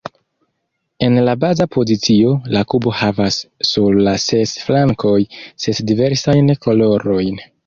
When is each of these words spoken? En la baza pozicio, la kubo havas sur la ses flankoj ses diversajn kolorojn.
En 1.07 1.17
la 1.27 1.35
baza 1.43 1.67
pozicio, 1.75 2.31
la 2.55 2.63
kubo 2.75 2.93
havas 3.01 3.37
sur 3.73 4.01
la 4.09 4.15
ses 4.25 4.55
flankoj 4.65 5.15
ses 5.67 5.85
diversajn 5.93 6.53
kolorojn. 6.67 7.39